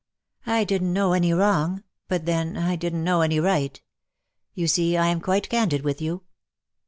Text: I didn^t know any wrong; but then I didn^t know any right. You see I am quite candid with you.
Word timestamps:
I 0.47 0.65
didn^t 0.65 0.81
know 0.81 1.13
any 1.13 1.31
wrong; 1.31 1.83
but 2.07 2.25
then 2.25 2.57
I 2.57 2.75
didn^t 2.75 2.93
know 3.03 3.21
any 3.21 3.39
right. 3.39 3.79
You 4.55 4.65
see 4.67 4.97
I 4.97 5.05
am 5.05 5.21
quite 5.21 5.47
candid 5.47 5.83
with 5.83 6.01
you. 6.01 6.23